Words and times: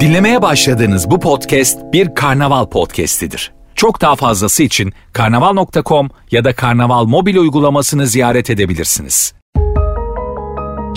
Dinlemeye 0.00 0.42
başladığınız 0.42 1.10
bu 1.10 1.20
podcast 1.20 1.78
bir 1.92 2.14
karnaval 2.14 2.66
podcastidir. 2.66 3.52
Çok 3.74 4.00
daha 4.00 4.16
fazlası 4.16 4.62
için 4.62 4.92
karnaval.com 5.12 6.10
ya 6.30 6.44
da 6.44 6.54
karnaval 6.54 7.04
mobil 7.04 7.36
uygulamasını 7.36 8.06
ziyaret 8.06 8.50
edebilirsiniz. 8.50 9.34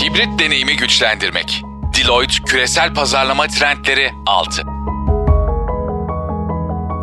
Hibrit 0.01 0.39
deneyimi 0.39 0.75
güçlendirmek. 0.77 1.63
Deloitte 1.97 2.43
Küresel 2.45 2.93
Pazarlama 2.93 3.47
Trendleri 3.47 4.11
6 4.25 4.61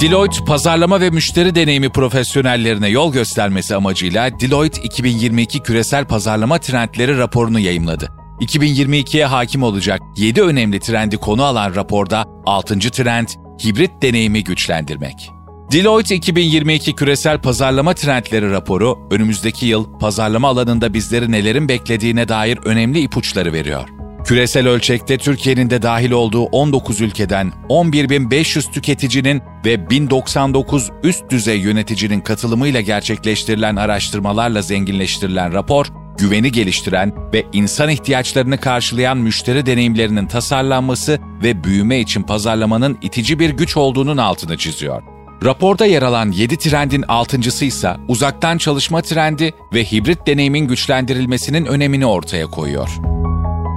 Deloitte, 0.00 0.45
pazarlama 0.45 1.00
ve 1.00 1.11
müşteri 1.11 1.54
deneyimi 1.54 1.88
profesyonellerine 1.88 2.88
yol 2.88 3.12
göstermesi 3.12 3.77
amacıyla 3.77 4.41
Deloitte 4.41 4.82
2022 4.82 5.61
Küresel 5.61 6.04
Pazarlama 6.04 6.59
Trendleri 6.59 7.18
raporunu 7.18 7.61
yayımladı. 7.61 8.23
2022'ye 8.41 9.25
hakim 9.25 9.62
olacak 9.62 10.00
7 10.17 10.43
önemli 10.43 10.80
trendi 10.80 11.17
konu 11.17 11.45
alan 11.45 11.75
raporda 11.75 12.25
6. 12.46 12.79
trend 12.79 13.29
hibrit 13.64 13.91
deneyimi 14.03 14.45
güçlendirmek. 14.45 15.31
Deloitte 15.72 16.14
2022 16.14 16.94
Küresel 16.94 17.41
Pazarlama 17.41 17.94
Trendleri 17.94 18.50
raporu 18.50 18.99
önümüzdeki 19.11 19.67
yıl 19.67 19.99
pazarlama 19.99 20.49
alanında 20.49 20.94
bizleri 20.94 21.32
nelerin 21.32 21.68
beklediğine 21.68 22.29
dair 22.29 22.58
önemli 22.64 23.00
ipuçları 23.00 23.53
veriyor. 23.53 23.89
Küresel 24.25 24.69
ölçekte 24.69 25.19
Türkiye'nin 25.19 25.71
de 25.71 25.82
dahil 25.82 26.11
olduğu 26.11 26.43
19 26.43 27.00
ülkeden 27.00 27.53
11.500 27.69 28.72
tüketicinin 28.72 29.43
ve 29.64 29.91
1099 29.91 30.91
üst 31.03 31.30
düzey 31.30 31.58
yöneticinin 31.58 32.20
katılımıyla 32.20 32.80
gerçekleştirilen 32.80 33.77
araştırmalarla 33.77 34.62
zenginleştirilen 34.62 35.53
rapor, 35.53 35.86
güveni 36.19 36.53
geliştiren 36.53 37.12
ve 37.33 37.45
insan 37.53 37.89
ihtiyaçlarını 37.89 38.61
karşılayan 38.61 39.19
müşteri 39.19 39.67
deneyimlerinin 39.67 40.27
tasarlanması 40.27 41.19
ve 41.42 41.64
büyüme 41.64 42.00
için 42.00 42.22
pazarlamanın 42.22 42.98
itici 43.03 43.38
bir 43.38 43.50
güç 43.50 43.77
olduğunun 43.77 44.16
altını 44.16 44.56
çiziyor. 44.56 45.03
Raporda 45.44 45.86
yer 45.86 46.03
alan 46.03 46.30
7 46.30 46.56
trendin 46.56 47.05
altıncısı 47.08 47.64
ise 47.64 47.97
uzaktan 48.08 48.58
çalışma 48.58 49.03
trendi 49.03 49.55
ve 49.75 49.84
hibrit 49.84 50.27
deneyimin 50.27 50.69
güçlendirilmesinin 50.69 51.66
önemini 51.66 52.06
ortaya 52.06 52.47
koyuyor. 52.47 52.88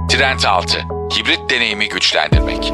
Trend 0.08 0.40
6. 0.48 0.78
Hibrit 1.18 1.50
deneyimi 1.50 1.88
güçlendirmek. 1.88 2.72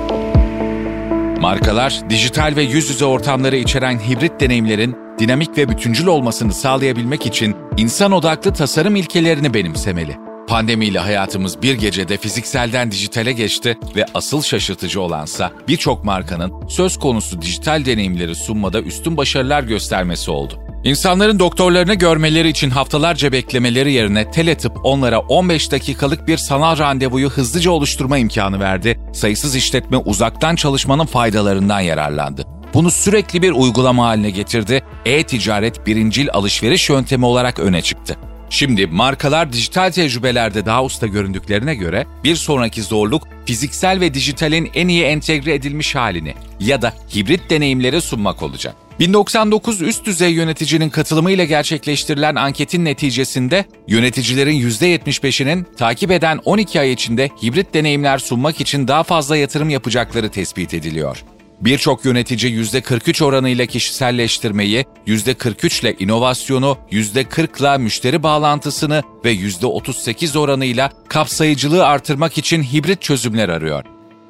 Markalar, 1.40 2.00
dijital 2.10 2.52
ve 2.56 2.62
yüz 2.62 2.90
yüze 2.90 3.04
ortamları 3.04 3.56
içeren 3.56 3.98
hibrit 3.98 4.40
deneyimlerin 4.40 5.03
dinamik 5.18 5.58
ve 5.58 5.68
bütüncül 5.68 6.06
olmasını 6.06 6.52
sağlayabilmek 6.52 7.26
için 7.26 7.56
insan 7.76 8.12
odaklı 8.12 8.52
tasarım 8.52 8.96
ilkelerini 8.96 9.54
benimsemeli. 9.54 10.16
Pandemiyle 10.48 10.98
hayatımız 10.98 11.62
bir 11.62 11.74
gecede 11.74 12.16
fizikselden 12.16 12.90
dijitale 12.90 13.32
geçti 13.32 13.78
ve 13.96 14.06
asıl 14.14 14.42
şaşırtıcı 14.42 15.00
olansa 15.00 15.52
birçok 15.68 16.04
markanın 16.04 16.68
söz 16.68 16.98
konusu 16.98 17.42
dijital 17.42 17.84
deneyimleri 17.84 18.34
sunmada 18.34 18.80
üstün 18.80 19.16
başarılar 19.16 19.62
göstermesi 19.62 20.30
oldu. 20.30 20.60
İnsanların 20.84 21.38
doktorlarını 21.38 21.94
görmeleri 21.94 22.48
için 22.48 22.70
haftalarca 22.70 23.32
beklemeleri 23.32 23.92
yerine 23.92 24.30
teletıp 24.30 24.72
onlara 24.84 25.20
15 25.20 25.72
dakikalık 25.72 26.28
bir 26.28 26.36
sanal 26.36 26.78
randevuyu 26.78 27.30
hızlıca 27.30 27.70
oluşturma 27.70 28.18
imkanı 28.18 28.60
verdi. 28.60 29.00
Sayısız 29.12 29.56
işletme 29.56 29.96
uzaktan 29.96 30.56
çalışmanın 30.56 31.06
faydalarından 31.06 31.80
yararlandı. 31.80 32.53
Bunu 32.74 32.90
sürekli 32.90 33.42
bir 33.42 33.52
uygulama 33.52 34.06
haline 34.06 34.30
getirdi. 34.30 34.82
E-ticaret 35.04 35.86
birincil 35.86 36.28
alışveriş 36.32 36.90
yöntemi 36.90 37.24
olarak 37.24 37.58
öne 37.58 37.82
çıktı. 37.82 38.16
Şimdi 38.50 38.86
markalar 38.86 39.52
dijital 39.52 39.90
tecrübelerde 39.90 40.66
daha 40.66 40.84
usta 40.84 41.06
göründüklerine 41.06 41.74
göre 41.74 42.06
bir 42.24 42.36
sonraki 42.36 42.82
zorluk 42.82 43.28
fiziksel 43.46 44.00
ve 44.00 44.14
dijitalin 44.14 44.70
en 44.74 44.88
iyi 44.88 45.04
entegre 45.04 45.54
edilmiş 45.54 45.94
halini 45.94 46.34
ya 46.60 46.82
da 46.82 46.92
hibrit 47.14 47.50
deneyimleri 47.50 48.00
sunmak 48.00 48.42
olacak. 48.42 48.74
1099 49.00 49.82
üst 49.82 50.06
düzey 50.06 50.32
yöneticinin 50.32 50.90
katılımıyla 50.90 51.44
gerçekleştirilen 51.44 52.34
anketin 52.34 52.84
neticesinde 52.84 53.64
yöneticilerin 53.88 54.70
%75'inin 54.70 55.66
takip 55.76 56.10
eden 56.10 56.40
12 56.44 56.80
ay 56.80 56.92
içinde 56.92 57.30
hibrit 57.42 57.74
deneyimler 57.74 58.18
sunmak 58.18 58.60
için 58.60 58.88
daha 58.88 59.02
fazla 59.02 59.36
yatırım 59.36 59.70
yapacakları 59.70 60.28
tespit 60.30 60.74
ediliyor. 60.74 61.24
Birçok 61.60 62.04
yönetici 62.04 62.52
%43 62.52 63.24
oranıyla 63.24 63.66
kişiselleştirmeyi, 63.66 64.84
%43 65.06 65.80
ile 65.80 65.94
inovasyonu, 65.98 66.78
%40 66.90 67.60
ile 67.60 67.78
müşteri 67.78 68.22
bağlantısını 68.22 69.02
ve 69.24 69.34
%38 69.34 70.38
oranıyla 70.38 70.90
kapsayıcılığı 71.08 71.86
artırmak 71.86 72.38
için 72.38 72.62
hibrit 72.62 73.02
çözümler 73.02 73.48
arıyor. 73.48 73.84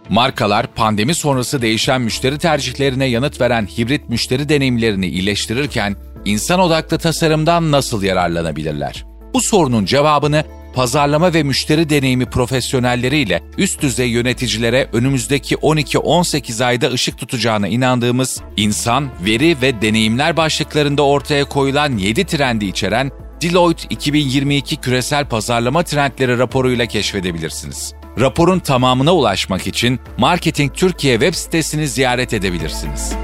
Markalar 0.09 0.67
pandemi 0.67 1.15
sonrası 1.15 1.63
değişen 1.63 2.01
müşteri 2.01 2.39
tercihlerine 2.39 3.05
yanıt 3.05 3.41
veren 3.41 3.67
hibrit 3.67 4.09
müşteri 4.09 4.49
deneyimlerini 4.49 5.07
iyileştirirken 5.07 5.97
insan 6.25 6.61
odaklı 6.61 6.99
tasarımdan 6.99 7.73
nasıl 7.73 8.03
yararlanabilirler? 8.03 9.05
Bu 9.35 9.41
sorunun 9.41 9.85
cevabını 9.85 10.45
pazarlama 10.75 11.35
ve 11.35 11.43
müşteri 11.43 11.91
deneyimi 11.91 12.27
profesyonelleriyle 12.27 13.43
üst 13.59 13.83
düzey 13.83 14.09
yöneticilere 14.09 14.89
önümüzdeki 14.93 15.55
12-18 15.55 16.65
ayda 16.65 16.91
ışık 16.91 17.19
tutacağına 17.19 17.69
inandığımız 17.69 18.43
insan, 18.57 19.09
veri 19.25 19.57
ve 19.63 19.83
deneyimler 19.83 20.37
başlıklarında 20.37 21.03
ortaya 21.03 21.45
koyulan 21.45 21.97
7 21.99 22.25
trendi 22.25 22.65
içeren 22.65 23.11
Deloitte 23.43 23.87
2022 23.91 24.77
Küresel 24.77 25.29
Pazarlama 25.29 25.83
Trendleri 25.83 26.39
raporuyla 26.39 26.87
keşfedebilirsiniz. 26.87 27.95
Raporun 28.21 28.59
tamamına 28.59 29.15
ulaşmak 29.15 29.67
için 29.67 30.01
Marketing 30.19 30.75
Türkiye 30.75 31.15
web 31.15 31.35
sitesini 31.35 31.89
ziyaret 31.89 32.35
edebilirsiniz. 32.35 33.24